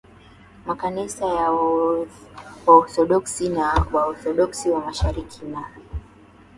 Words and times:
Makanisa 0.65 1.25
ya 1.37 1.47
Waorthodoksi 2.67 3.49
na 3.49 3.61
ya 3.61 3.85
Waorthodoksi 3.93 4.69
wa 4.69 4.81
Mashariki 4.85 5.45
na 5.45 5.63